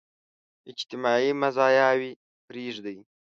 اجتماعي 0.71 1.29
مزاياوې 1.41 2.11
پرېږدي. 2.47 2.97